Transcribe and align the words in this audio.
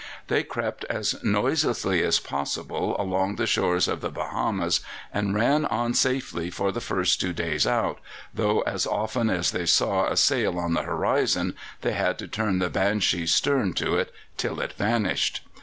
They 0.29 0.41
crept 0.41 0.83
as 0.85 1.23
noiselessly 1.23 2.01
as 2.01 2.17
possible 2.19 2.95
along 2.99 3.35
the 3.35 3.45
shores 3.45 3.87
of 3.87 4.01
the 4.01 4.09
Bahamas, 4.09 4.79
and 5.13 5.35
ran 5.35 5.67
on 5.67 5.93
safely 5.93 6.49
for 6.49 6.71
the 6.71 6.81
first 6.81 7.21
two 7.21 7.33
days 7.33 7.67
out, 7.67 7.99
though 8.33 8.61
as 8.61 8.87
often 8.87 9.29
as 9.29 9.51
they 9.51 9.67
saw 9.67 10.07
a 10.07 10.17
sail 10.17 10.57
on 10.57 10.73
the 10.73 10.81
horizon 10.81 11.53
they 11.81 11.93
had 11.93 12.17
to 12.17 12.27
turn 12.27 12.57
the 12.57 12.71
Banshee's 12.71 13.31
stern 13.31 13.73
to 13.73 13.95
it 13.95 14.11
till 14.37 14.59
it 14.59 14.73
vanished. 14.73 15.41